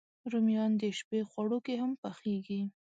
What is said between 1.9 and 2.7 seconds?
پخېږي